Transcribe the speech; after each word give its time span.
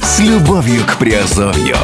С 0.02 0.20
любовью 0.20 0.86
к 0.86 0.96
Приазовью. 0.96 1.76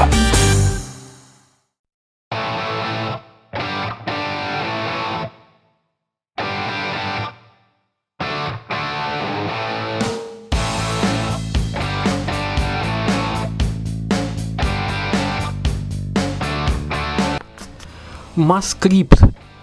Masscript 18.36 19.20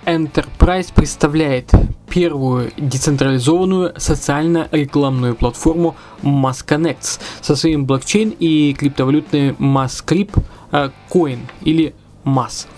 Enterprise 0.07 0.93
представляет 0.95 1.73
первую 2.09 2.71
децентрализованную 2.77 3.95
социально-рекламную 3.97 5.35
платформу 5.35 5.97
MassConnects 6.23 7.21
со 7.41 7.57
своим 7.57 7.85
блокчейн 7.85 8.33
и 8.39 8.73
криптовалютной 8.75 9.51
Masscript 9.59 10.41
э, 10.71 10.91
Coin 11.11 11.41
или 11.63 11.95
Mass. 12.25 12.69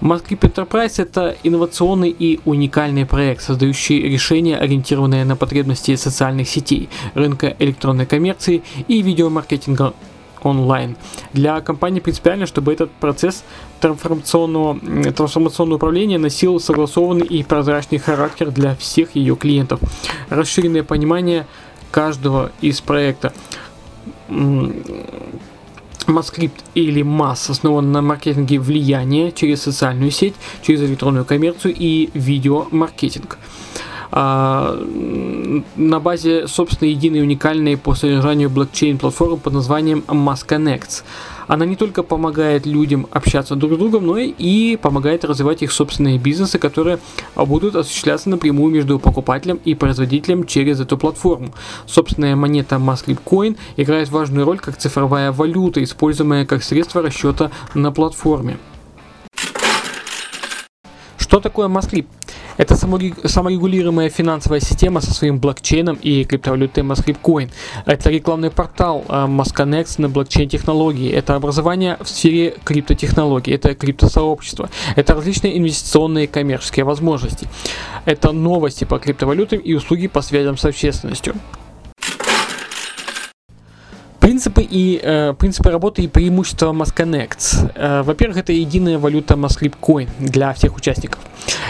Masscript 0.00 0.42
Enterprise– 0.42 0.94
это 1.02 1.36
инновационный 1.42 2.10
и 2.10 2.38
уникальный 2.44 3.04
проект, 3.04 3.42
создающий 3.42 4.00
решения, 4.02 4.56
ориентированные 4.56 5.24
на 5.24 5.34
потребности 5.34 5.96
социальных 5.96 6.48
сетей, 6.48 6.88
рынка 7.14 7.56
электронной 7.58 8.06
коммерции 8.06 8.62
и 8.86 9.02
видеомаркетинга 9.02 9.92
онлайн. 10.46 10.96
Для 11.32 11.60
компании 11.60 12.00
принципиально, 12.00 12.46
чтобы 12.46 12.72
этот 12.72 12.90
процесс 12.92 13.44
трансформационного, 13.80 14.78
трансформационного 15.12 15.76
управления 15.76 16.18
носил 16.18 16.60
согласованный 16.60 17.26
и 17.26 17.42
прозрачный 17.42 17.98
характер 17.98 18.50
для 18.50 18.74
всех 18.76 19.14
ее 19.14 19.36
клиентов. 19.36 19.80
Расширенное 20.28 20.82
понимание 20.82 21.46
каждого 21.90 22.52
из 22.60 22.80
проекта. 22.80 23.32
Маскрипт 26.06 26.64
или 26.74 27.02
МАС 27.02 27.50
основан 27.50 27.92
на 27.92 28.02
маркетинге 28.02 28.58
влияния 28.58 29.30
через 29.30 29.62
социальную 29.62 30.10
сеть, 30.10 30.34
через 30.62 30.82
электронную 30.82 31.24
коммерцию 31.24 31.74
и 31.76 32.10
видеомаркетинг. 32.14 33.38
А, 33.38 33.89
на 34.12 36.00
базе 36.00 36.48
собственной 36.48 36.92
единой 36.92 37.22
уникальной 37.22 37.76
по 37.76 37.94
содержанию 37.94 38.50
блокчейн-платформы 38.50 39.36
под 39.36 39.52
названием 39.52 40.04
MassConnects. 40.08 41.04
Она 41.46 41.64
не 41.64 41.74
только 41.74 42.02
помогает 42.04 42.64
людям 42.64 43.06
общаться 43.10 43.56
друг 43.56 43.72
с 43.72 43.76
другом, 43.76 44.06
но 44.06 44.18
и 44.18 44.76
помогает 44.76 45.24
развивать 45.24 45.62
их 45.62 45.72
собственные 45.72 46.18
бизнесы, 46.18 46.58
которые 46.58 46.98
будут 47.34 47.74
осуществляться 47.74 48.30
напрямую 48.30 48.72
между 48.72 49.00
покупателем 49.00 49.58
и 49.64 49.74
производителем 49.74 50.46
через 50.46 50.78
эту 50.80 50.96
платформу. 50.96 51.52
Собственная 51.86 52.36
монета 52.36 52.76
Mascript 52.76 53.20
Coin 53.24 53.56
играет 53.76 54.10
важную 54.10 54.46
роль 54.46 54.60
как 54.60 54.76
цифровая 54.76 55.32
валюта, 55.32 55.82
используемая 55.82 56.46
как 56.46 56.62
средство 56.62 57.02
расчета 57.02 57.50
на 57.74 57.90
платформе. 57.90 58.58
Что 61.16 61.40
такое 61.40 61.68
Mascript? 61.68 62.06
Это 62.60 62.76
саморегулируемая 62.76 64.10
финансовая 64.10 64.60
система 64.60 65.00
со 65.00 65.14
своим 65.14 65.38
блокчейном 65.38 65.96
и 66.02 66.24
криптовалютой 66.24 66.84
Mascriptcoin. 66.84 67.50
Это 67.86 68.10
рекламный 68.10 68.50
портал 68.50 69.02
Masconex 69.08 69.94
на 69.96 70.10
блокчейн-технологии. 70.10 71.10
Это 71.10 71.36
образование 71.36 71.96
в 72.02 72.08
сфере 72.10 72.54
криптотехнологий. 72.62 73.54
Это 73.54 73.74
криптосообщество. 73.74 74.68
Это 74.94 75.14
различные 75.14 75.56
инвестиционные 75.56 76.24
и 76.24 76.26
коммерческие 76.26 76.84
возможности. 76.84 77.48
Это 78.04 78.30
новости 78.30 78.84
по 78.84 78.98
криптовалютам 78.98 79.60
и 79.60 79.72
услуги 79.72 80.06
по 80.06 80.20
связям 80.20 80.58
с 80.58 80.64
общественностью. 80.66 81.36
Принципы 84.20 84.62
и 84.62 85.00
э, 85.02 85.32
принципы 85.38 85.70
работы 85.70 86.02
и 86.02 86.08
преимущества 86.08 86.72
MassConnect. 86.72 87.72
Э, 87.74 88.02
во-первых, 88.02 88.36
это 88.36 88.52
единая 88.52 88.98
валюта 88.98 89.34
MassCryptCoin 89.34 90.08
для 90.18 90.52
всех 90.52 90.76
участников. 90.76 91.20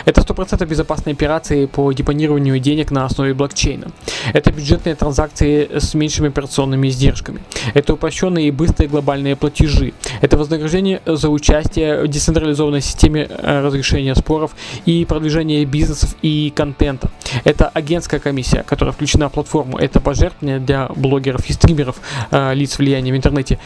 Это 0.05 0.21
100% 0.21 0.67
безопасные 0.67 1.13
операции 1.13 1.67
по 1.67 1.93
депонированию 1.93 2.59
денег 2.59 2.91
на 2.91 3.05
основе 3.05 3.35
блокчейна. 3.35 3.89
Это 4.33 4.51
бюджетные 4.51 4.95
транзакции 4.95 5.79
с 5.79 5.95
меньшими 5.95 6.29
операционными 6.29 6.89
издержками. 6.89 7.41
Это 7.75 7.95
упрощенные 7.95 8.49
и 8.49 8.51
быстрые 8.51 8.89
глобальные 8.89 9.37
платежи. 9.37 9.93
Это 10.21 10.37
вознаграждение 10.37 11.03
за 11.07 11.29
участие 11.29 12.03
в 12.03 12.09
децентрализованной 12.09 12.81
системе 12.81 13.29
э, 13.31 13.61
разрешения 13.61 14.15
споров 14.15 14.57
и 14.87 15.05
продвижения 15.05 15.65
бизнесов 15.65 16.17
и 16.23 16.53
контента. 16.55 17.11
Это 17.45 17.69
агентская 17.69 18.21
комиссия, 18.21 18.65
которая 18.65 18.93
включена 18.93 19.29
в 19.29 19.33
платформу. 19.33 19.79
Это 19.79 20.01
пожертвования 20.01 20.59
для 20.59 20.89
блогеров 20.89 21.49
и 21.49 21.53
стримеров, 21.53 22.01
э, 22.49 22.55
лиц 22.55 22.79
влияния 22.79 23.13
в 23.13 23.17
интернете. 23.17 23.59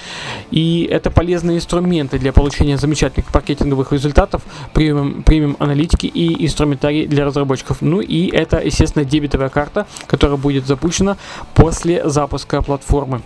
И 0.50 0.88
это 0.90 1.10
полезные 1.10 1.58
инструменты 1.58 2.18
для 2.18 2.32
получения 2.32 2.76
замечательных 2.76 3.32
маркетинговых 3.32 3.92
результатов, 3.92 4.42
премиум, 4.72 5.22
премиум 5.22 5.56
аналитики 5.58 6.06
и 6.06 6.44
инструментарий 6.44 7.06
для 7.06 7.24
разработчиков. 7.24 7.78
Ну 7.80 8.00
и 8.00 8.30
это, 8.30 8.58
естественно, 8.58 9.04
дебетовая 9.04 9.48
карта, 9.48 9.86
которая 10.06 10.36
будет 10.36 10.66
запущена 10.66 11.16
после 11.54 12.08
запуска 12.08 12.62
платформы. 12.62 13.22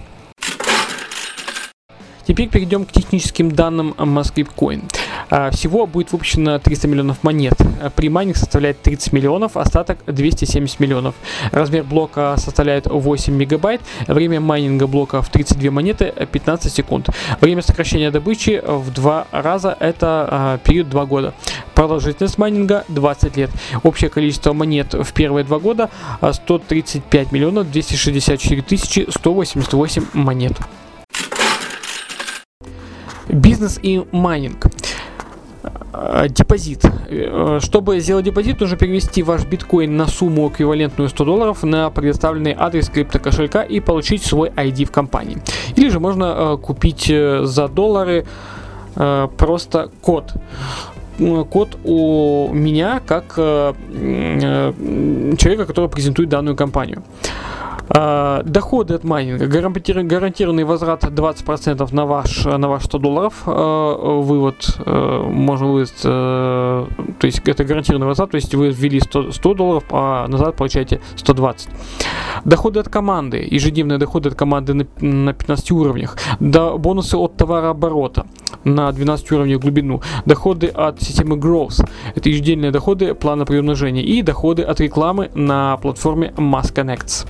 Теперь 2.28 2.50
перейдем 2.50 2.84
к 2.84 2.92
техническим 2.92 3.50
данным 3.50 3.94
MassCryp 3.96 4.50
Coin. 4.54 4.82
А, 5.30 5.50
всего 5.50 5.86
будет 5.86 6.12
выпущено 6.12 6.58
300 6.58 6.86
миллионов 6.86 7.24
монет. 7.24 7.54
Премайнинг 7.96 8.36
составляет 8.36 8.82
30 8.82 9.14
миллионов, 9.14 9.56
остаток 9.56 10.00
270 10.04 10.78
миллионов. 10.78 11.14
Размер 11.52 11.84
блока 11.84 12.34
составляет 12.36 12.86
8 12.86 13.32
мегабайт. 13.32 13.80
Время 14.06 14.42
майнинга 14.42 14.86
блока 14.86 15.22
в 15.22 15.30
32 15.30 15.70
монеты 15.70 16.12
15 16.30 16.70
секунд. 16.70 17.08
Время 17.40 17.62
сокращения 17.62 18.10
добычи 18.10 18.62
в 18.62 18.92
два 18.92 19.26
раза 19.32 19.74
это 19.80 20.28
а, 20.30 20.58
период 20.58 20.90
2 20.90 21.06
года. 21.06 21.32
Продолжительность 21.74 22.36
майнинга 22.36 22.84
20 22.88 23.38
лет. 23.38 23.50
Общее 23.82 24.10
количество 24.10 24.52
монет 24.52 24.92
в 24.92 25.14
первые 25.14 25.44
два 25.44 25.58
года 25.58 25.88
135 26.20 27.32
миллионов 27.32 27.70
264 27.70 28.60
тысячи 28.60 29.06
188 29.08 30.04
монет. 30.12 30.58
Бизнес 33.28 33.78
и 33.82 34.04
майнинг. 34.10 34.66
Э, 35.92 36.26
депозит. 36.28 36.84
Э, 37.08 37.58
чтобы 37.60 38.00
сделать 38.00 38.24
депозит, 38.24 38.60
нужно 38.60 38.76
перевести 38.76 39.22
ваш 39.22 39.44
биткоин 39.44 39.96
на 39.96 40.06
сумму 40.06 40.48
эквивалентную 40.48 41.08
100 41.08 41.24
долларов 41.24 41.62
на 41.62 41.90
предоставленный 41.90 42.54
адрес 42.56 42.88
криптокошелька 42.88 43.62
и 43.62 43.80
получить 43.80 44.22
свой 44.22 44.50
ID 44.50 44.84
в 44.84 44.90
компании. 44.90 45.38
Или 45.76 45.88
же 45.88 46.00
можно 46.00 46.24
э, 46.24 46.56
купить 46.58 47.06
за 47.06 47.68
доллары 47.68 48.26
просто 49.36 49.90
код 50.02 50.32
код 51.50 51.76
у 51.84 52.50
меня 52.52 53.00
как 53.06 53.34
человека, 53.36 55.64
который 55.66 55.88
презентует 55.88 56.28
данную 56.28 56.56
компанию. 56.56 57.04
А, 57.90 58.42
доходы 58.44 58.94
от 58.94 59.04
майнинга. 59.04 59.46
Гарантированный 59.46 60.64
возврат 60.64 61.04
20% 61.04 61.94
на 61.94 62.06
ваш, 62.06 62.44
на 62.44 62.68
ваш 62.68 62.84
100 62.84 62.98
долларов. 62.98 63.42
А, 63.46 64.20
вывод 64.20 64.78
э, 64.84 65.22
можно 65.30 65.72
вывести, 65.72 66.00
э, 66.04 66.86
то 67.18 67.26
есть 67.26 67.40
это 67.46 67.64
гарантированный 67.64 68.06
возврат, 68.06 68.30
то 68.30 68.36
есть 68.36 68.54
вы 68.54 68.70
ввели 68.70 69.00
100, 69.00 69.32
100 69.32 69.54
долларов, 69.54 69.84
а 69.90 70.26
назад 70.28 70.56
получаете 70.56 71.00
120. 71.16 71.68
Доходы 72.44 72.80
от 72.80 72.88
команды. 72.88 73.46
Ежедневные 73.50 73.98
доходы 73.98 74.28
от 74.28 74.34
команды 74.34 74.74
на, 74.74 74.86
на 75.00 75.32
15 75.32 75.70
уровнях. 75.72 76.16
Да, 76.40 76.76
бонусы 76.76 77.16
от 77.16 77.36
товарооборота 77.36 78.26
на 78.64 78.92
12 78.92 79.32
уровней 79.32 79.56
глубину. 79.56 80.02
Доходы 80.26 80.66
от 80.66 81.00
системы 81.00 81.36
Growth. 81.36 81.88
Это 82.14 82.28
ежедневные 82.28 82.70
доходы 82.70 83.14
плана 83.14 83.44
приумножения. 83.44 84.02
И 84.02 84.22
доходы 84.22 84.62
от 84.62 84.80
рекламы 84.80 85.30
на 85.34 85.76
платформе 85.78 86.32
MassConnects. 86.36 87.26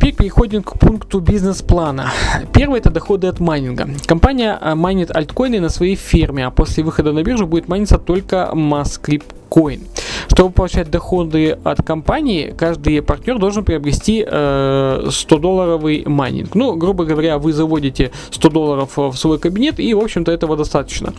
Теперь 0.00 0.14
переходим 0.14 0.62
к 0.62 0.78
пункту 0.78 1.20
бизнес-плана. 1.20 2.10
Первый 2.54 2.80
это 2.80 2.90
доходы 2.90 3.26
от 3.26 3.38
майнинга. 3.38 3.86
Компания 4.06 4.56
а, 4.58 4.74
майнит 4.74 5.14
альткоины 5.14 5.60
на 5.60 5.68
своей 5.68 5.94
ферме, 5.94 6.46
а 6.46 6.50
после 6.50 6.82
выхода 6.82 7.12
на 7.12 7.22
биржу 7.22 7.46
будет 7.46 7.68
майниться 7.68 7.98
только 7.98 8.50
MassCryp 8.54 9.34
Coin. 9.50 9.82
Чтобы 10.28 10.52
получать 10.52 10.90
доходы 10.90 11.58
от 11.64 11.82
компании, 11.82 12.54
каждый 12.56 13.02
партнер 13.02 13.38
должен 13.38 13.64
приобрести 13.64 14.24
э, 14.26 15.02
100-долларовый 15.06 16.08
майнинг. 16.08 16.54
Ну, 16.54 16.76
грубо 16.76 17.04
говоря, 17.04 17.38
вы 17.38 17.52
заводите 17.52 18.10
100 18.30 18.48
долларов 18.50 18.96
в 18.96 19.14
свой 19.14 19.38
кабинет, 19.38 19.80
и, 19.80 19.94
в 19.94 19.98
общем-то, 19.98 20.32
этого 20.32 20.56
достаточно. 20.56 21.12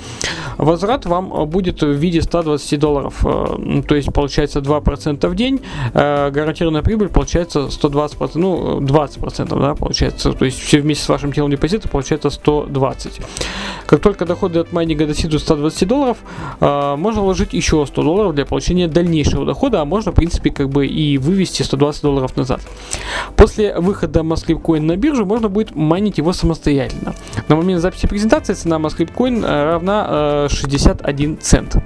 Возврат 0.57 1.05
вам 1.05 1.49
будет 1.49 1.81
в 1.81 1.91
виде 1.91 2.21
120 2.21 2.79
долларов, 2.79 3.25
э, 3.25 3.81
то 3.87 3.95
есть 3.95 4.13
получается 4.13 4.59
2% 4.59 5.27
в 5.27 5.35
день, 5.35 5.61
э, 5.93 6.29
гарантированная 6.31 6.81
прибыль 6.81 7.09
получается 7.09 7.69
120%, 7.69 8.31
ну, 8.35 8.79
20%, 8.79 9.59
да, 9.59 9.75
получается, 9.75 10.33
то 10.33 10.45
есть 10.45 10.59
все 10.59 10.81
вместе 10.81 11.05
с 11.05 11.09
вашим 11.09 11.31
телом 11.33 11.51
депозита 11.51 11.87
получается 11.87 12.29
120. 12.29 13.21
Как 13.85 14.01
только 14.01 14.25
доходы 14.25 14.59
от 14.59 14.71
майнинга 14.71 15.05
достигнут 15.07 15.41
120 15.41 15.87
долларов, 15.87 16.17
э, 16.59 16.95
можно 16.95 17.21
вложить 17.21 17.53
еще 17.53 17.85
100 17.85 18.03
долларов 18.03 18.35
для 18.35 18.45
получения 18.45 18.87
дальнейшего 18.91 19.45
дохода, 19.45 19.81
а 19.81 19.85
можно, 19.85 20.11
в 20.11 20.15
принципе, 20.15 20.51
как 20.51 20.69
бы 20.69 20.87
и 20.87 21.17
вывести 21.17 21.63
120 21.63 22.01
долларов 22.01 22.37
назад. 22.37 22.61
После 23.35 23.73
выхода 23.79 24.21
Mascripcoin 24.21 24.81
на 24.81 24.97
биржу 24.97 25.25
можно 25.25 25.49
будет 25.49 25.75
майнить 25.75 26.17
его 26.17 26.33
самостоятельно. 26.33 27.13
На 27.47 27.55
момент 27.55 27.81
записи 27.81 28.07
презентации 28.07 28.53
цена 28.53 28.77
Mascripcoin 28.77 29.45
равна 29.45 30.47
61 30.49 31.37
цент. 31.39 31.77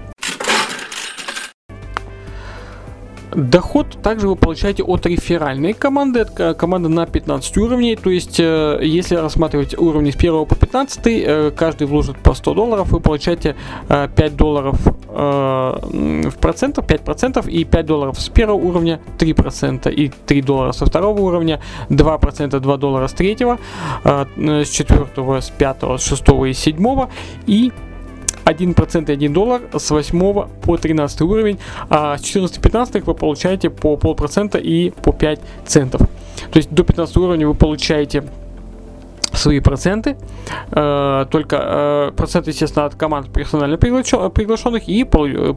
Доход 3.35 4.01
также 4.01 4.29
вы 4.29 4.37
получаете 4.37 4.81
от 4.83 5.05
реферальной 5.05 5.73
команды, 5.73 6.21
это 6.21 6.53
команда 6.53 6.87
на 6.87 7.05
15 7.05 7.57
уровней, 7.57 7.97
то 7.97 8.09
есть 8.09 8.39
э, 8.39 8.79
если 8.81 9.15
рассматривать 9.15 9.77
уровни 9.77 10.11
с 10.11 10.15
1 10.15 10.45
по 10.45 10.55
15, 10.55 11.01
э, 11.05 11.51
каждый 11.51 11.85
вложит 11.85 12.17
по 12.17 12.33
100 12.33 12.53
долларов, 12.53 12.91
вы 12.91 13.01
получаете 13.01 13.57
5 13.89 14.17
э, 14.17 14.29
долларов 14.29 14.79
в 15.15 16.33
процентах, 16.41 16.87
5 16.87 17.01
процентов 17.01 17.47
и 17.47 17.63
5 17.63 17.85
долларов 17.85 18.19
с 18.19 18.29
первого 18.29 18.57
уровня, 18.57 18.99
3 19.17 19.33
процента 19.33 19.89
и 19.89 20.09
3 20.09 20.41
доллара 20.41 20.71
со 20.71 20.85
второго 20.85 21.21
уровня, 21.21 21.61
2 21.89 22.17
процента, 22.17 22.59
2 22.59 22.77
доллара 22.77 23.07
с 23.07 23.13
третьего, 23.13 23.57
с 24.03 24.69
четвертого, 24.69 25.39
с 25.39 25.49
пятого, 25.49 25.97
с 25.97 26.03
шестого 26.03 26.45
и 26.45 26.53
седьмого. 26.53 27.09
И 27.47 27.71
1% 28.45 29.09
и 29.09 29.13
1 29.13 29.33
доллар 29.33 29.61
с 29.73 29.91
8 29.91 30.47
по 30.61 30.77
13 30.77 31.21
уровень, 31.21 31.59
а 31.89 32.17
с 32.17 32.21
14-15 32.21 33.03
вы 33.05 33.13
получаете 33.13 33.69
по 33.69 33.97
полпроцента 33.97 34.57
и 34.57 34.91
по 34.91 35.11
5 35.11 35.39
центов. 35.65 36.01
То 36.51 36.57
есть 36.57 36.69
до 36.69 36.83
15 36.83 37.17
уровня 37.17 37.47
вы 37.47 37.53
получаете 37.53 38.23
свои 39.33 39.59
проценты, 39.59 40.17
э, 40.71 41.25
только 41.29 41.57
э, 41.57 42.11
процент, 42.15 42.47
естественно, 42.47 42.85
от 42.85 42.95
команд 42.95 43.31
персонально 43.31 43.77
приглашенных, 43.77 44.87
и 44.87 45.05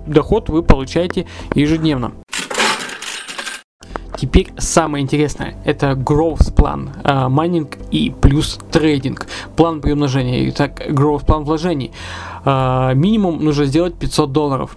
доход 0.06 0.48
вы 0.48 0.62
получаете 0.62 1.26
ежедневно. 1.54 2.12
Теперь 4.16 4.48
самое 4.58 5.04
интересное, 5.04 5.54
это 5.64 5.92
growth 5.92 6.52
план, 6.52 6.90
э, 7.04 7.28
майнинг 7.28 7.78
и 7.92 8.12
плюс 8.20 8.58
трейдинг, 8.72 9.28
план 9.54 9.80
приумножения. 9.80 10.48
Итак, 10.48 10.82
growth 10.88 11.24
план 11.24 11.44
вложений. 11.44 11.92
Э, 12.48 12.94
минимум 12.94 13.44
нужно 13.44 13.66
сделать 13.66 13.94
500 13.94 14.32
долларов. 14.32 14.76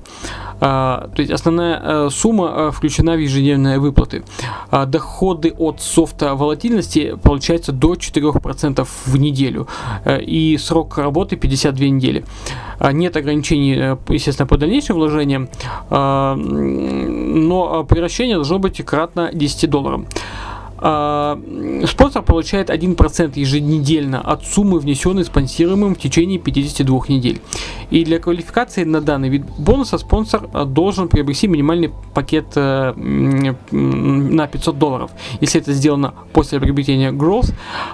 А, 0.63 1.09
то 1.15 1.21
есть 1.21 1.31
основная 1.31 1.81
э, 1.83 2.09
сумма 2.11 2.53
э, 2.55 2.71
включена 2.71 3.13
в 3.15 3.19
ежедневные 3.19 3.79
выплаты. 3.79 4.23
А, 4.69 4.85
доходы 4.85 5.51
от 5.57 5.81
софта 5.81 6.35
волатильности 6.35 7.17
получается 7.23 7.71
до 7.71 7.95
4% 7.95 8.87
в 9.05 9.17
неделю. 9.17 9.67
Э, 10.05 10.21
и 10.21 10.57
срок 10.57 10.99
работы 10.99 11.35
52 11.35 11.87
недели. 11.87 12.23
А, 12.77 12.91
нет 12.91 13.17
ограничений, 13.17 13.97
естественно, 14.09 14.45
по 14.45 14.57
дальнейшим 14.57 14.97
вложениям, 14.97 15.49
но 15.89 16.35
превращение 17.89 18.35
должно 18.35 18.59
быть 18.59 18.85
кратно 18.85 19.31
10 19.33 19.69
долларам. 19.69 20.05
А, 20.83 21.39
спонсор 21.85 22.23
получает 22.23 22.71
1% 22.71 23.39
еженедельно 23.39 24.19
от 24.19 24.43
суммы, 24.45 24.79
внесенной 24.79 25.23
спонсируемым 25.23 25.93
в 25.93 25.99
течение 25.99 26.39
52 26.39 27.01
недель. 27.09 27.39
И 27.91 28.03
для 28.03 28.17
квалификации 28.19 28.83
на 28.83 28.99
данный 28.99 29.29
вид 29.29 29.43
бонуса 29.59 29.99
спонсор 29.99 30.49
а, 30.53 30.65
должен 30.65 31.07
приобрести 31.07 31.47
минимальный 31.47 31.91
пакет 32.15 32.45
э, 32.55 32.93
на 32.95 34.47
500 34.47 34.79
долларов. 34.79 35.11
Если 35.39 35.61
это 35.61 35.71
сделано 35.73 36.15
после 36.33 36.59
приобретения 36.59 37.11
Growth, 37.11 37.53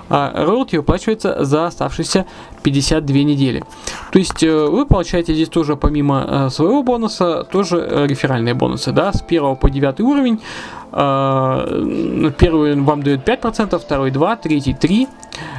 роялти 0.10 0.78
выплачивается 0.78 1.44
за 1.44 1.68
оставшиеся 1.68 2.26
52 2.64 3.18
недели. 3.18 3.64
То 4.12 4.20
есть 4.20 4.42
э, 4.44 4.66
вы 4.66 4.86
получаете 4.86 5.34
здесь 5.34 5.50
тоже 5.50 5.76
помимо 5.76 6.26
э, 6.28 6.50
своего 6.50 6.84
бонуса 6.84 7.44
тоже 7.44 8.06
реферальные 8.08 8.54
бонусы. 8.54 8.92
Да, 8.94 9.12
с 9.12 9.22
1 9.22 9.58
по 9.58 9.70
9 9.70 10.00
уровень 10.00 10.40
Э, 10.87 10.87
первый 10.92 12.76
вам 12.82 13.04
дает 13.04 13.28
5%, 13.28 13.80
второй 13.80 14.12
2, 14.12 14.36
третий 14.38 14.74
3, 14.74 15.08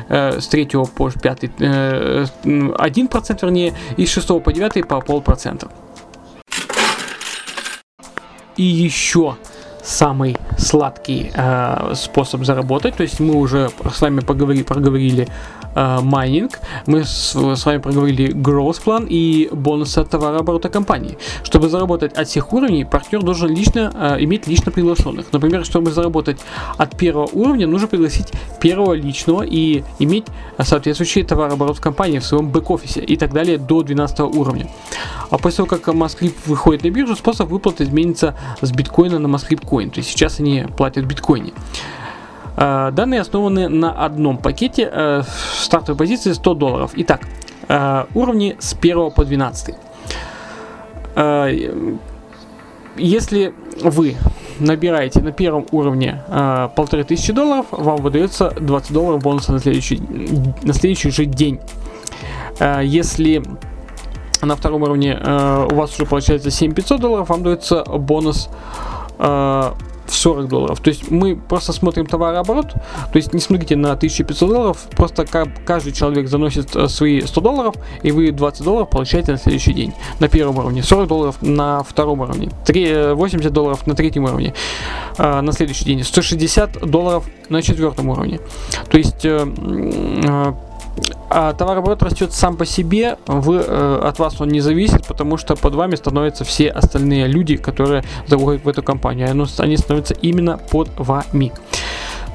э, 0.08 0.40
с 0.40 0.48
3 0.48 0.66
по 0.94 1.10
5 1.10 1.44
1%, 1.44 3.42
э, 3.42 3.46
вернее, 3.46 3.74
и 3.96 4.06
с 4.06 4.10
6 4.10 4.40
по 4.40 4.52
9 4.52 4.86
по 4.86 5.00
полпроцента. 5.00 5.68
И 8.56 8.64
еще 8.64 9.36
самый 9.82 10.36
сладкий 10.58 11.30
э, 11.34 11.92
способ 11.94 12.44
заработать. 12.44 12.96
То 12.96 13.02
есть 13.02 13.20
мы 13.20 13.34
уже 13.34 13.70
с 13.92 14.00
вами 14.00 14.20
поговори, 14.20 14.62
проговорили 14.62 15.28
э, 15.74 15.98
майнинг, 16.02 16.60
мы 16.86 17.04
с, 17.04 17.34
с 17.34 17.66
вами 17.66 17.78
проговорили 17.78 18.32
growth 18.32 18.82
план 18.82 19.06
и 19.08 19.48
бонусы 19.52 19.98
от 19.98 20.10
товарооборота 20.10 20.68
компании. 20.68 21.18
Чтобы 21.42 21.68
заработать 21.68 22.12
от 22.18 22.28
всех 22.28 22.52
уровней, 22.52 22.84
партнер 22.84 23.22
должен 23.22 23.54
лично 23.54 23.92
э, 23.94 24.24
иметь 24.24 24.46
лично 24.46 24.72
приглашенных. 24.72 25.26
Например, 25.32 25.64
чтобы 25.64 25.90
заработать 25.90 26.38
от 26.76 26.96
первого 26.96 27.28
уровня, 27.32 27.66
нужно 27.66 27.88
пригласить 27.88 28.32
первого 28.60 28.94
личного 28.94 29.42
и 29.42 29.82
иметь 29.98 30.26
соответствующий 30.58 31.22
товарооборот 31.22 31.78
компании 31.80 32.18
в 32.18 32.24
своем 32.24 32.50
бэк-офисе 32.50 33.00
и 33.00 33.16
так 33.16 33.32
далее 33.32 33.58
до 33.58 33.82
12 33.82 34.20
уровня. 34.20 34.66
А 35.30 35.38
после 35.38 35.64
того, 35.64 35.68
как 35.68 35.88
Mascrip 35.94 36.34
выходит 36.46 36.84
на 36.84 36.90
биржу, 36.90 37.14
способ 37.16 37.48
выплаты 37.48 37.84
изменится 37.84 38.34
с 38.60 38.70
биткоина 38.72 39.18
на 39.18 39.26
Mascrip 39.26 39.62
Coin. 39.64 39.90
То 39.90 39.98
есть 39.98 40.10
сейчас 40.10 40.40
они 40.40 40.66
платят 40.76 41.04
биткоине. 41.04 41.52
А, 42.60 42.90
данные 42.90 43.20
основаны 43.20 43.68
на 43.68 43.92
одном 43.92 44.38
пакете 44.38 44.90
э, 44.90 45.22
стартовой 45.54 45.96
позиции 45.96 46.32
100 46.32 46.54
долларов. 46.54 46.90
Итак, 46.96 47.20
э, 47.68 48.04
уровни 48.14 48.56
с 48.58 48.74
1 48.74 49.12
по 49.12 49.24
12. 49.24 49.76
Э, 51.14 51.96
если 52.96 53.54
вы 53.80 54.16
набираете 54.58 55.20
на 55.20 55.30
первом 55.30 55.66
уровне 55.70 56.20
полторы 56.74 57.04
тысячи 57.04 57.32
долларов, 57.32 57.66
вам 57.70 57.98
выдается 57.98 58.50
20 58.58 58.92
долларов 58.92 59.22
бонуса 59.22 59.52
на 59.52 59.60
следующий, 59.60 60.02
на 60.64 60.72
следующий 60.72 61.10
же 61.10 61.26
день. 61.26 61.60
Если 62.82 63.40
на 64.42 64.56
втором 64.56 64.82
уровне 64.82 65.16
у 65.16 65.74
вас 65.74 65.94
уже 65.94 66.06
получается 66.06 66.50
7500 66.50 67.00
долларов, 67.00 67.28
вам 67.28 67.42
дается 67.42 67.84
бонус 67.84 68.48
в 70.10 70.16
40 70.16 70.48
долларов. 70.48 70.80
То 70.80 70.88
есть 70.88 71.10
мы 71.10 71.36
просто 71.36 71.72
смотрим 71.72 72.06
товарооборот, 72.06 72.72
то 72.72 73.16
есть 73.16 73.32
не 73.34 73.40
смотрите 73.40 73.76
на 73.76 73.92
1500 73.92 74.48
долларов, 74.48 74.88
просто 74.96 75.24
каждый 75.26 75.92
человек 75.92 76.28
заносит 76.28 76.74
э, 76.76 76.88
свои 76.88 77.20
100 77.20 77.40
долларов, 77.40 77.74
и 78.02 78.10
вы 78.10 78.32
20 78.32 78.64
долларов 78.64 78.90
получаете 78.90 79.32
на 79.32 79.38
следующий 79.38 79.72
день 79.72 79.92
на 80.20 80.28
первом 80.28 80.58
уровне, 80.58 80.82
40 80.82 81.08
долларов 81.08 81.36
на 81.42 81.82
втором 81.82 82.20
уровне, 82.20 82.50
3, 82.64 83.12
80 83.14 83.50
э, 83.50 83.54
долларов 83.54 83.86
на 83.86 83.94
третьем 83.94 84.24
уровне, 84.24 84.54
э, 85.18 85.40
на 85.40 85.52
следующий 85.52 85.84
день, 85.84 86.02
160 86.02 86.90
долларов 86.90 87.24
на 87.48 87.62
четвертом 87.62 88.08
уровне. 88.08 88.40
То 88.90 88.98
есть 88.98 89.26
а 91.30 91.52
товарооборот 91.52 92.02
растет 92.02 92.32
сам 92.32 92.56
по 92.56 92.64
себе, 92.64 93.18
вы, 93.26 93.56
э, 93.56 94.00
от 94.02 94.18
вас 94.18 94.40
он 94.40 94.48
не 94.48 94.60
зависит, 94.60 95.06
потому 95.06 95.36
что 95.36 95.56
под 95.56 95.74
вами 95.74 95.94
становятся 95.94 96.44
все 96.44 96.68
остальные 96.68 97.26
люди, 97.26 97.56
которые 97.56 98.02
заходят 98.26 98.64
в 98.64 98.68
эту 98.68 98.82
компанию. 98.82 99.30
Они 99.58 99.76
становятся 99.76 100.14
именно 100.14 100.58
под 100.58 100.90
вами. 100.96 101.52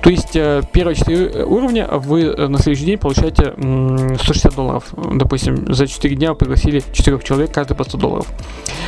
То 0.04 0.10
есть 0.10 0.36
э, 0.36 0.62
первые 0.72 0.96
4 0.96 1.46
уровня 1.46 1.88
вы 1.88 2.24
э, 2.24 2.48
на 2.48 2.60
следующий 2.60 2.86
день 2.86 2.98
получаете 2.98 3.54
160 3.56 4.54
долларов. 4.54 4.94
Допустим, 5.14 5.74
за 5.74 5.88
4 5.88 6.16
дня 6.16 6.32
вы 6.32 6.36
пригласили 6.36 6.84
4 6.92 7.20
человек, 7.20 7.54
каждый 7.54 7.76
по 7.76 7.86
100 7.86 7.98
долларов. 7.98 8.28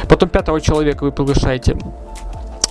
Потом 0.10 0.30
пятого 0.30 0.60
человека 0.60 1.06
вы 1.06 1.12
приглашаете 1.12 1.78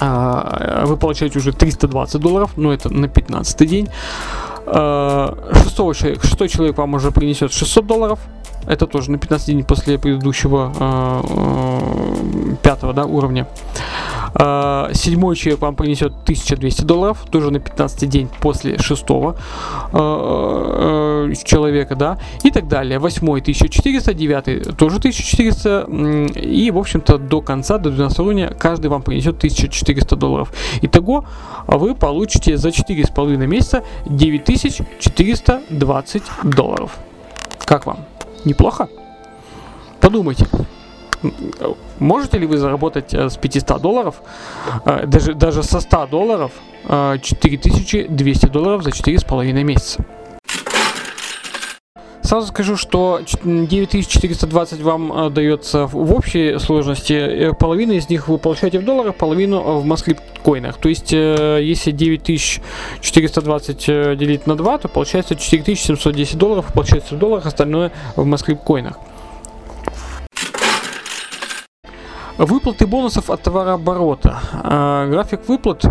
а, 0.01 0.85
вы 0.87 0.97
получаете 0.97 1.39
уже 1.39 1.53
320 1.53 2.21
долларов, 2.21 2.51
но 2.57 2.73
это 2.73 2.93
на 2.93 3.09
15 3.09 3.69
день. 3.69 3.89
А, 4.67 5.37
шестого 5.63 5.95
человека, 5.95 6.27
шестой 6.27 6.49
человек 6.49 6.79
вам 6.79 6.95
уже 6.95 7.11
принесет 7.11 7.53
600 7.53 7.87
долларов. 7.87 8.21
Это 8.67 8.87
тоже 8.87 9.11
на 9.11 9.19
15 9.19 9.53
дней 9.53 9.63
после 9.63 9.99
предыдущего 9.99 10.73
э, 10.79 12.57
пятого 12.63 12.95
да, 12.95 13.05
уровня. 13.05 13.47
Э, 14.35 14.91
седьмой 14.93 15.37
человек 15.37 15.61
вам 15.61 15.77
принесет 15.77 16.13
1200 16.25 16.85
долларов, 16.85 17.25
тоже 17.31 17.51
на 17.51 17.61
15 17.61 18.09
день 18.09 18.29
после 18.41 18.79
шестого. 18.79 19.37
Э, 19.93 21.33
человека, 21.45 21.95
да, 21.95 22.19
и 22.43 22.51
так 22.51 22.69
далее. 22.69 22.99
Восьмой 22.99 23.41
1400, 23.41 24.15
девятый 24.15 24.61
тоже 24.61 24.99
1400, 24.99 25.87
и, 26.41 26.71
в 26.71 26.79
общем-то, 26.79 27.19
до 27.19 27.41
конца, 27.41 27.79
до 27.79 27.91
12 27.91 28.19
уровня, 28.21 28.55
каждый 28.59 28.89
вам 28.89 29.03
принесет 29.03 29.37
1400 29.37 30.17
долларов. 30.17 30.53
Итого 30.83 31.25
вы 31.67 31.95
получите 31.95 32.57
за 32.57 32.71
4,5 32.71 33.47
месяца 33.47 33.83
9420 34.07 36.23
долларов. 36.43 36.99
Как 37.65 37.87
вам? 37.87 37.99
Неплохо? 38.45 38.89
Подумайте. 40.01 40.47
Можете 41.99 42.39
ли 42.39 42.47
вы 42.47 42.57
заработать 42.59 43.15
э, 43.15 43.29
с 43.29 43.37
500 43.37 43.81
долларов, 43.81 44.23
э, 44.85 45.07
даже, 45.07 45.35
даже 45.35 45.63
со 45.63 45.81
100 45.81 46.07
долларов, 46.07 46.53
4200 46.87 48.47
долларов 48.47 48.83
за 48.83 48.91
4,5 48.91 49.63
месяца? 49.63 50.05
Сразу 52.23 52.47
скажу, 52.49 52.77
что 52.77 53.21
9420 53.45 54.81
вам 54.81 55.13
э, 55.13 55.31
дается 55.31 55.87
в 55.87 56.13
общей 56.13 56.59
сложности. 56.59 57.55
Половина 57.59 57.93
из 57.93 58.09
них 58.09 58.29
вы 58.29 58.39
получаете 58.39 58.79
в 58.81 58.85
долларах, 58.85 59.15
половину 59.15 59.79
в 59.79 59.85
Москве 59.85 60.17
коинах. 60.43 60.77
То 60.79 60.89
есть, 60.89 61.13
если 61.13 61.91
9420 61.91 63.87
делить 64.19 64.47
на 64.47 64.57
2, 64.57 64.79
то 64.79 64.89
получается 64.89 65.37
4710 65.37 66.37
долларов, 66.37 66.73
получается 66.75 67.15
в 67.15 67.19
долларах, 67.19 67.47
остальное 67.47 67.93
в 68.17 68.25
Москве 68.25 68.57
коинах. 68.57 68.99
Выплаты 72.39 72.87
бонусов 72.87 73.31
от 73.31 73.43
товарооборота. 73.43 74.39
А, 74.53 75.07
график 75.07 75.49
выплат 75.49 75.85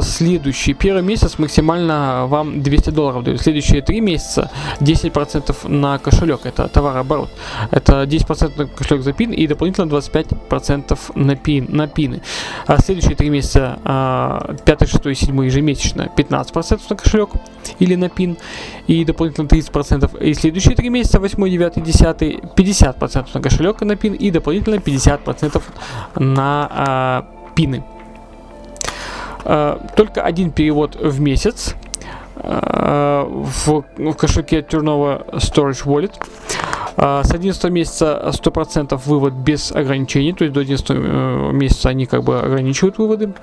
следующий. 0.00 0.74
Первый 0.74 1.02
месяц 1.02 1.38
максимально 1.38 2.26
вам 2.26 2.62
200 2.62 2.90
долларов 2.90 3.24
дают. 3.24 3.40
Следующие 3.40 3.82
три 3.82 4.00
месяца 4.00 4.50
10% 4.80 5.68
на 5.68 5.98
кошелек. 5.98 6.46
Это 6.46 6.68
товарооборот. 6.68 7.28
Это 7.70 8.04
10% 8.04 8.52
на 8.56 8.66
кошелек 8.66 9.02
за 9.02 9.12
пин 9.12 9.32
и 9.32 9.46
дополнительно 9.46 9.86
25% 9.86 10.98
на, 11.14 11.36
пин, 11.36 11.66
на 11.68 11.86
пины. 11.88 12.22
А 12.66 12.78
следующие 12.78 13.16
три 13.16 13.30
месяца 13.30 13.78
5, 14.64 14.88
6, 14.88 15.26
7 15.26 15.44
ежемесячно 15.44 16.10
15% 16.16 16.80
на 16.90 16.96
кошелек 16.96 17.30
или 17.78 17.96
на 17.96 18.08
пин 18.08 18.36
и 18.86 19.04
дополнительно 19.04 19.46
30%. 19.46 20.22
И 20.22 20.34
следующие 20.34 20.74
три 20.74 20.88
месяца 20.88 21.20
8, 21.20 21.50
9, 21.50 21.82
10 21.82 22.06
50% 22.56 23.26
на 23.34 23.40
кошелек 23.40 23.80
на 23.82 23.96
пин 23.96 24.14
и 24.14 24.30
дополнительно 24.30 24.76
50% 24.76 25.62
на 26.16 26.68
а, 26.70 27.26
пины. 27.54 27.82
Э, 29.46 29.78
только 29.94 30.22
один 30.22 30.50
перевод 30.50 30.96
в 30.96 31.20
месяц 31.20 31.76
э, 32.34 33.24
в, 33.26 33.84
в 33.96 34.14
кошельке 34.14 34.58
Turnover 34.58 35.34
Storage 35.34 35.84
Wallet. 35.84 36.12
Э, 36.96 37.22
с 37.22 37.30
11 37.30 37.70
месяца 37.70 38.32
100% 38.32 39.00
вывод 39.06 39.34
без 39.34 39.70
ограничений, 39.70 40.32
то 40.32 40.42
есть 40.44 40.52
до 40.52 40.60
11 40.60 40.90
месяца 41.52 41.90
они 41.90 42.06
как 42.06 42.24
бы 42.24 42.40
ограничивают 42.40 42.98
выводы. 42.98 43.34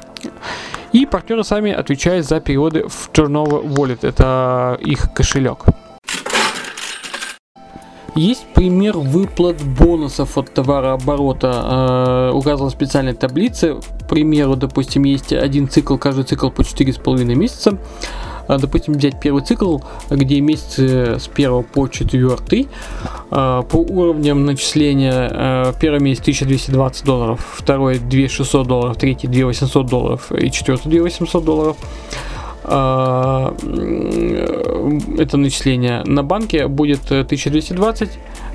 И 0.92 1.06
партнеры 1.06 1.44
сами 1.46 1.72
отвечают 1.72 2.26
за 2.26 2.42
переводы 2.42 2.86
в 2.88 3.10
Turnover 3.14 3.64
Wallet, 3.64 4.06
это 4.06 4.78
их 4.82 5.14
кошелек. 5.14 5.66
Есть 8.16 8.46
пример 8.54 8.98
выплат 8.98 9.62
бонусов 9.64 10.38
от 10.38 10.54
товарооборота. 10.54 12.32
Э, 12.32 12.32
в 12.34 12.70
специальной 12.70 13.14
таблице. 13.14 13.76
К 14.02 14.08
примеру, 14.08 14.56
допустим, 14.56 15.04
есть 15.04 15.34
один 15.34 15.68
цикл, 15.68 15.98
каждый 15.98 16.24
цикл 16.26 16.50
по 16.50 16.62
4,5 16.62 17.36
месяца. 17.36 17.78
Э, 18.48 18.58
допустим, 18.58 18.94
взять 18.94 19.20
первый 19.20 19.44
цикл, 19.44 19.80
где 20.10 20.42
месяцы 20.42 21.20
с 21.20 21.30
1 21.34 21.64
по 21.64 21.88
4 21.88 22.38
э, 22.52 23.64
по 23.70 23.78
уровням 23.78 24.46
начисления 24.46 25.30
э, 25.32 25.74
первый 25.80 26.00
месяц 26.00 26.22
1220 26.22 27.06
долларов, 27.06 27.56
второй 27.58 28.00
2600 28.00 28.68
долларов, 28.68 28.98
третий 28.98 29.28
2800 29.28 29.86
долларов 29.86 30.32
и 30.32 30.52
четвертый 30.52 30.90
2800 30.90 31.46
долларов. 31.46 31.78
А, 32.66 33.56
это 35.18 35.38
начисление 35.38 36.04
на 36.04 36.24
банке 36.24 36.68
будет 36.68 37.06
1220 37.12 38.10
э, 38.10 38.12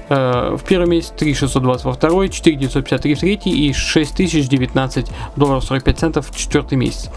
э, 0.08 0.56
в 0.56 0.64
первый 0.64 0.88
месяц 0.88 1.12
3620 1.16 1.84
во 1.84 1.92
второй, 1.92 2.28
4953 2.28 3.14
в 3.14 3.20
третий 3.20 3.68
и 3.68 3.72
6019 3.72 5.06
долларов 5.36 5.64
45 5.64 5.98
центов 5.98 6.30
в 6.30 6.36
четвертый 6.36 6.78
месяц. 6.78 7.10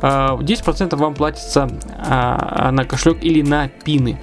10% 0.00 0.88
а, 0.92 0.96
вам 0.96 1.14
платится 1.14 1.68
а, 1.98 2.70
на 2.70 2.84
кошелек 2.84 3.22
или 3.22 3.42
на 3.42 3.68
пины. 3.68 4.20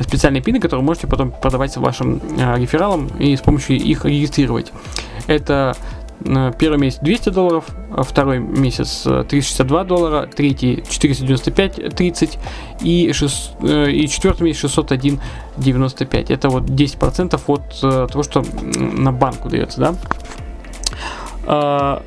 Специальные 0.00 0.42
пины, 0.42 0.60
которые 0.60 0.84
можете 0.84 1.06
потом 1.06 1.32
продавать 1.32 1.76
вашим 1.76 2.20
рефералам 2.56 3.08
и 3.18 3.34
с 3.34 3.40
помощью 3.40 3.76
их 3.76 4.04
регистрировать. 4.04 4.72
Это 5.26 5.74
Первый 6.24 6.78
месяц 6.78 6.98
200 7.02 7.28
долларов, 7.28 7.66
а 7.90 8.02
второй 8.02 8.38
месяц 8.38 9.02
362 9.02 9.82
э, 9.82 9.84
доллара, 9.84 10.26
третий 10.26 10.82
495 10.88 11.94
30 11.94 12.38
и, 12.80 13.12
шест, 13.12 13.52
э, 13.60 13.90
и 13.90 14.08
четвертый 14.08 14.44
месяц 14.44 14.60
601 14.60 15.20
95. 15.58 16.30
Это 16.30 16.48
вот 16.48 16.64
10% 16.64 17.40
от 17.46 17.62
э, 17.82 18.06
того, 18.10 18.22
что 18.22 18.42
на 18.62 19.12
банку 19.12 19.48
дается, 19.48 19.94
да. 21.46 22.02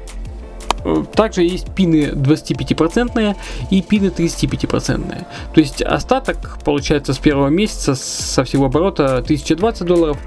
А, 0.89 1.03
также 1.05 1.43
есть 1.43 1.73
пины 1.73 2.11
25% 2.13 3.35
и 3.69 3.81
пины 3.81 4.07
35%. 4.07 5.25
То 5.53 5.59
есть 5.59 5.81
остаток 5.81 6.57
получается 6.63 7.13
с 7.13 7.17
первого 7.17 7.47
месяца 7.47 7.95
со 7.95 8.43
всего 8.43 8.65
оборота 8.65 9.17
1020 9.17 9.85
долларов 9.85 10.17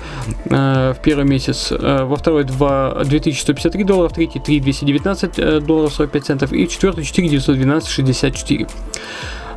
э, 0.47 0.95
в 0.97 1.03
первый 1.03 1.25
месяц, 1.25 1.69
э, 1.71 2.05
во 2.05 2.17
второй 2.17 2.45
2, 2.45 3.05
2153 3.05 3.85
доллара, 3.85 4.09
в 4.09 4.13
третий 4.13 4.41
3219 4.41 5.39
э, 5.39 5.61
долларов 5.61 5.93
45 5.93 6.25
центов 6.25 6.53
и 6.53 6.67
в 6.67 6.71
четвертый 6.71 7.05
4912 7.05 7.89
64. 7.89 8.67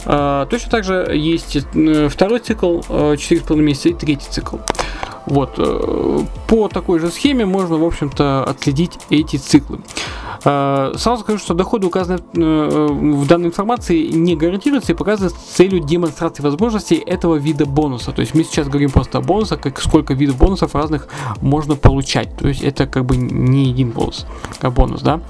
Uh, 0.06 0.48
точно 0.52 0.70
так 0.70 0.84
же 0.84 1.12
есть 1.16 1.58
э, 1.74 2.10
второй 2.10 2.38
цикл, 2.38 2.82
uh, 2.82 3.16
4,5 3.16 3.56
месяца 3.56 3.90
и 3.90 3.94
третий 3.94 4.28
цикл. 4.30 4.58
Вот. 5.26 5.56
Э, 5.58 6.20
по 6.48 6.68
такой 6.68 7.00
же 7.00 7.10
схеме 7.10 7.46
можно, 7.46 7.78
в 7.78 7.84
общем-то, 7.84 8.44
отследить 8.44 9.00
эти 9.10 9.38
циклы. 9.38 9.80
Э, 10.44 10.94
сразу 10.96 11.24
скажу, 11.24 11.39
что 11.39 11.54
доходы, 11.54 11.88
указанные 11.88 12.24
э, 12.34 12.88
в 12.89 13.27
данной 13.27 13.48
информации, 13.48 14.08
не 14.08 14.36
гарантируются 14.36 14.92
и 14.92 14.96
показываются 14.96 15.39
с 15.39 15.44
целью 15.44 15.80
демонстрации 15.80 16.44
возможностей 16.44 16.96
этого 16.96 17.36
вида 17.36 17.65
бонуса. 17.65 18.12
То 18.12 18.22
есть 18.22 18.34
мы 18.34 18.44
сейчас 18.44 18.68
говорим 18.68 18.92
просто 18.92 19.20
о 19.20 19.22
бонусах, 19.22 19.62
как 19.62 19.82
сколько 19.82 20.13
видов 20.13 20.38
бонусов 20.38 20.75
разных 20.75 21.08
можно 21.42 21.75
получать. 21.75 22.36
То 22.38 22.48
есть 22.48 22.62
это 22.62 22.88
как 22.88 23.06
бы 23.06 23.15
не 23.18 23.70
один 23.72 23.92
бонус, 23.92 24.25
а 24.62 24.70
бонус, 24.70 25.01
да. 25.01 25.22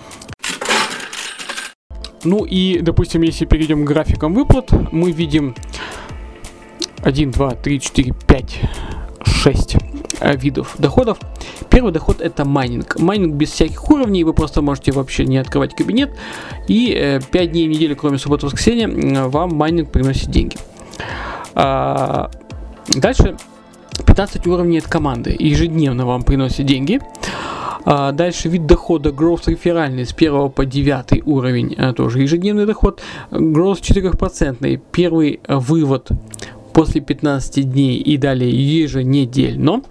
Ну 2.24 2.44
и, 2.44 2.80
допустим, 2.80 3.22
если 3.22 3.46
перейдем 3.46 3.86
к 3.86 3.88
графикам 3.88 4.34
выплат, 4.34 4.72
мы 4.92 5.12
видим 5.12 5.54
1, 7.04 7.32
2, 7.32 7.52
3, 7.52 7.80
4, 7.80 8.14
5 8.28 8.62
6 9.46 9.78
э, 10.22 10.36
видов 10.38 10.76
доходов. 10.80 11.20
Первый 11.70 11.94
доход 11.94 12.20
это 12.20 12.46
майнинг. 12.46 13.00
Майнинг 13.00 13.36
без 13.36 13.52
всяких 13.52 13.92
уровней, 13.92 14.24
вы 14.24 14.34
просто 14.34 14.64
можете 14.64 14.92
вообще 14.92 15.24
не 15.26 15.38
открывать 15.38 15.76
кабинет. 15.76 16.18
И 16.68 17.20
5 17.32 17.36
э, 17.36 17.48
дней 17.48 17.68
в 17.68 17.72
неделю, 17.72 17.96
кроме 17.96 18.18
субботы 18.18 18.48
и 18.48 18.50
воскресенья, 18.50 19.28
вам 19.28 19.54
майнинг 19.54 19.92
приносит 19.92 20.32
деньги. 20.32 20.58
А, 21.54 22.32
дальше 22.96 23.38
15 24.08 24.48
уровней 24.48 24.80
от 24.80 24.88
команды. 24.88 25.36
Ежедневно 25.38 26.08
вам 26.08 26.24
приносит 26.24 26.66
деньги. 26.66 27.00
А 27.88 28.14
дальше 28.14 28.50
вид 28.50 28.66
дохода 28.66 29.10
Growth 29.10 29.44
реферальный 29.46 30.08
с 30.08 30.12
1 30.12 30.50
по 30.50 30.66
9 30.66 31.22
уровень, 31.24 31.76
а, 31.78 31.94
тоже 31.94 32.20
ежедневный 32.22 32.66
доход. 32.66 33.00
Growth 33.30 33.82
4%. 33.82 34.82
Первый 34.92 35.40
вывод 35.48 36.10
после 36.76 37.00
15 37.00 37.72
дней 37.72 37.98
и 37.98 38.18
далее 38.18 38.52
еженедельно. 38.52 39.82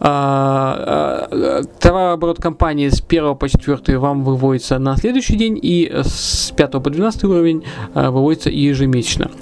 А, 0.00 1.26
а, 1.28 1.62
товарооборот 1.80 2.40
компании 2.40 2.88
с 2.88 3.00
1 3.00 3.34
по 3.34 3.48
4 3.48 3.98
вам 3.98 4.22
выводится 4.22 4.78
на 4.78 4.96
следующий 4.96 5.36
день 5.36 5.58
и 5.60 5.90
с 5.92 6.52
5 6.56 6.70
по 6.80 6.90
12 6.90 7.24
уровень 7.24 7.64
а, 7.94 8.12
выводится 8.12 8.48
ежемесячно. 8.48 9.32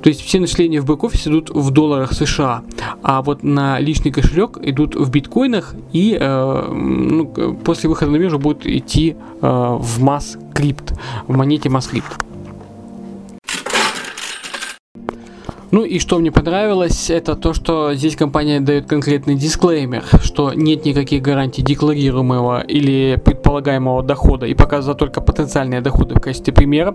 То 0.00 0.08
есть 0.08 0.20
все 0.20 0.38
начисления 0.38 0.80
в 0.80 0.84
бэк-офис 0.84 1.26
идут 1.26 1.50
в 1.50 1.72
долларах 1.72 2.12
США, 2.12 2.62
а 3.02 3.20
вот 3.20 3.42
на 3.42 3.80
личный 3.80 4.12
кошелек 4.12 4.56
идут 4.62 4.94
в 4.94 5.10
биткоинах 5.10 5.74
и 5.92 6.16
э, 6.18 6.72
ну, 6.72 7.26
после 7.64 7.88
выхода 7.90 8.12
на 8.12 8.18
биржу 8.18 8.38
будут 8.38 8.64
идти 8.64 9.16
э, 9.42 9.76
в 9.80 10.00
масс 10.00 10.38
крипт, 10.54 10.94
в 11.26 11.36
монете 11.36 11.68
масс 11.68 11.88
крипт. 11.88 12.16
Ну 15.70 15.84
и 15.84 15.98
что 15.98 16.18
мне 16.18 16.32
понравилось, 16.32 17.10
это 17.10 17.34
то, 17.34 17.52
что 17.52 17.94
здесь 17.94 18.16
компания 18.16 18.60
дает 18.60 18.86
конкретный 18.86 19.34
дисклеймер, 19.34 20.02
что 20.22 20.54
нет 20.54 20.86
никаких 20.86 21.20
гарантий 21.20 21.60
декларируемого 21.60 22.60
или 22.60 23.20
предполагаемого 23.22 24.02
дохода 24.02 24.46
и 24.46 24.54
показывает 24.54 24.98
только 24.98 25.20
потенциальные 25.20 25.82
доходы 25.82 26.14
в 26.14 26.20
качестве 26.20 26.54
примера, 26.54 26.94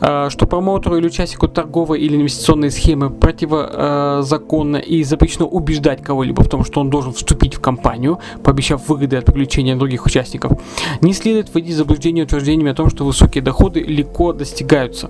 э, 0.00 0.30
что 0.30 0.46
промоутеру 0.46 0.96
или 0.96 1.06
участнику 1.06 1.46
торговой 1.46 2.00
или 2.00 2.16
инвестиционной 2.16 2.72
схемы 2.72 3.10
противозаконно 3.10 4.78
и 4.78 5.04
запрещено 5.04 5.46
убеждать 5.46 6.02
кого-либо 6.02 6.42
в 6.42 6.48
том, 6.48 6.64
что 6.64 6.80
он 6.80 6.90
должен 6.90 7.12
вступить 7.12 7.54
в 7.54 7.60
компанию, 7.60 8.18
пообещав 8.42 8.88
выгоды 8.88 9.16
от 9.16 9.26
приключения 9.26 9.76
других 9.76 10.06
участников. 10.06 10.60
Не 11.02 11.12
следует 11.12 11.54
вводить 11.54 11.74
в 11.74 11.76
заблуждение 11.76 12.24
утверждениями 12.24 12.72
о 12.72 12.74
том, 12.74 12.90
что 12.90 13.04
высокие 13.04 13.44
доходы 13.44 13.80
легко 13.80 14.32
достигаются. 14.32 15.08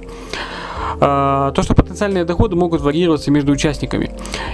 А, 1.00 1.52
то, 1.52 1.62
что 1.62 1.75
потенциальные 1.75 2.25
доходы 2.25 2.56
могут 2.56 2.80
варьироваться 2.80 3.30
между 3.30 3.52
участниками. 3.52 4.11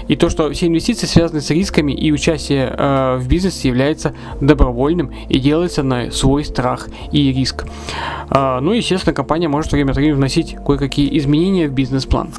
И 0.09 0.16
то, 0.16 0.30
что 0.30 0.50
все 0.52 0.66
инвестиции 0.66 1.07
связаны 1.07 1.40
с 1.40 1.50
рисками 1.50 1.92
и 1.92 2.11
участие 2.12 2.75
а, 2.76 3.18
в 3.18 3.28
бизнесе 3.28 3.68
является 3.68 4.14
добровольным 4.40 5.12
и 5.28 5.38
делается 5.38 5.83
на 5.83 6.11
свой 6.11 6.45
страх 6.45 6.88
и 7.12 7.33
риск. 7.33 7.66
А, 8.30 8.61
ну 8.61 8.73
и, 8.73 8.78
естественно, 8.78 9.14
компания 9.14 9.49
может 9.49 9.73
время 9.73 9.90
от 9.90 9.97
времени 9.97 10.16
вносить 10.16 10.57
кое-какие 10.64 11.16
изменения 11.18 11.68
в 11.68 11.73
бизнес-план. 11.73 12.30